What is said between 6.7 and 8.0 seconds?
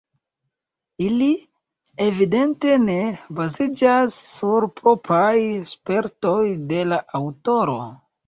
de la aŭtoro.